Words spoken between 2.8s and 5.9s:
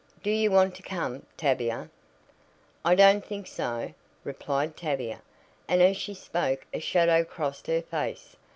"I don't think so," replied Tavia; and